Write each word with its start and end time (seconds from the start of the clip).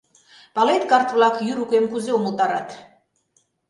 Палет, 0.55 0.83
карт-влак 0.91 1.35
йӱр 1.47 1.57
укем 1.63 1.85
кузе 1.91 2.11
умылтарат? 2.17 2.69